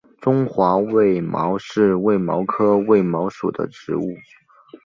[0.19, 4.15] 中华卫矛是卫矛科卫矛属的植物。